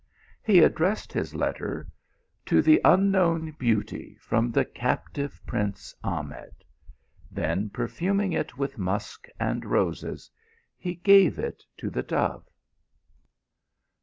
[0.41, 1.87] He addressed his letter,"
[2.47, 6.65] To the unknown beauty, from the captive prince Ahmed,"
[7.29, 10.31] then perfuming it with musk and roses,
[10.75, 12.49] he gave it to the dove.